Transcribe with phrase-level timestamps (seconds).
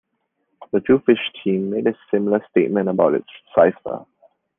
[0.71, 4.03] The Twofish team made a similar statement about its cipher.